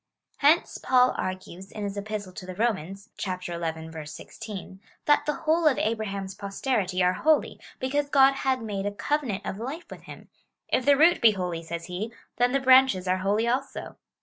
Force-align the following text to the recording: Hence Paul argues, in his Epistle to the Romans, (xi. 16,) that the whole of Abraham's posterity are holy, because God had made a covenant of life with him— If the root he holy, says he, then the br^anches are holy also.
Hence 0.37 0.79
Paul 0.79 1.13
argues, 1.15 1.71
in 1.71 1.83
his 1.83 1.95
Epistle 1.95 2.33
to 2.33 2.47
the 2.47 2.55
Romans, 2.55 3.09
(xi. 3.19 3.31
16,) 4.07 4.79
that 5.05 5.27
the 5.27 5.33
whole 5.45 5.67
of 5.67 5.77
Abraham's 5.77 6.33
posterity 6.33 7.03
are 7.03 7.13
holy, 7.13 7.59
because 7.79 8.09
God 8.09 8.33
had 8.33 8.63
made 8.63 8.87
a 8.87 8.91
covenant 8.91 9.45
of 9.45 9.59
life 9.59 9.85
with 9.91 10.01
him— 10.05 10.29
If 10.69 10.85
the 10.87 10.97
root 10.97 11.23
he 11.23 11.33
holy, 11.33 11.61
says 11.61 11.85
he, 11.85 12.11
then 12.37 12.51
the 12.51 12.59
br^anches 12.59 13.07
are 13.07 13.17
holy 13.19 13.47
also. 13.47 13.97